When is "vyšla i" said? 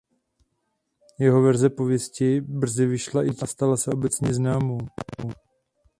2.85-3.27